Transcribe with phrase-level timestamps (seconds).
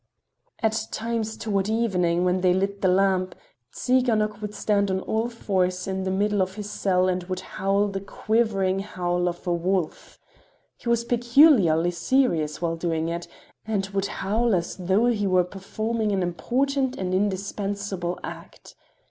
[0.63, 3.35] At times toward evening when they lit the lamp,
[3.71, 7.87] Tsiganok would stand on all fours in the middle of his cell and would howl
[7.87, 10.17] the quivering howl of a wolf.
[10.75, 13.27] He was peculiarly serious while doing it,
[13.63, 18.73] and would howl as though he were performing an important and indispensable act.